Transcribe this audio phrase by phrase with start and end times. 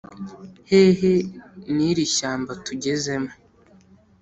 [0.69, 1.13] hehe
[1.75, 3.31] n'iri shyamba tugezemo